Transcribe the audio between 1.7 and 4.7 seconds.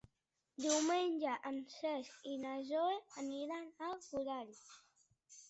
Cesc i na Zoè aniran a Godall.